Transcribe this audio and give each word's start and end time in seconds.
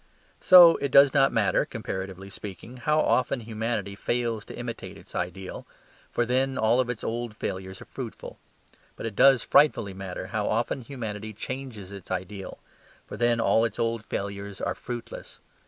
So 0.39 0.77
it 0.77 0.89
does 0.91 1.13
not 1.13 1.31
matter 1.31 1.63
(comparatively 1.63 2.31
speaking) 2.31 2.77
how 2.77 3.01
often 3.01 3.41
humanity 3.41 3.93
fails 3.95 4.43
to 4.45 4.57
imitate 4.57 4.97
its 4.97 5.13
ideal; 5.13 5.67
for 6.11 6.25
then 6.25 6.57
all 6.57 6.81
its 6.89 7.03
old 7.03 7.35
failures 7.35 7.83
are 7.83 7.85
fruitful. 7.85 8.39
But 8.95 9.05
it 9.05 9.15
does 9.15 9.43
frightfully 9.43 9.93
matter 9.93 10.25
how 10.33 10.47
often 10.49 10.81
humanity 10.81 11.33
changes 11.33 11.91
its 11.91 12.09
ideal; 12.09 12.57
for 13.05 13.15
then 13.15 13.39
all 13.39 13.63
its 13.63 13.77
old 13.77 14.03
failures 14.03 14.59
are 14.59 14.73
fruitless. 14.73 15.37